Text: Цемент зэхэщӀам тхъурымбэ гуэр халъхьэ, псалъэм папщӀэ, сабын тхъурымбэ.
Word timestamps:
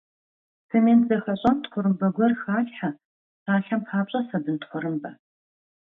Цемент 0.69 1.03
зэхэщӀам 1.09 1.57
тхъурымбэ 1.63 2.07
гуэр 2.15 2.33
халъхьэ, 2.41 2.89
псалъэм 3.43 3.81
папщӀэ, 3.87 4.19
сабын 4.29 4.57
тхъурымбэ. 4.61 5.11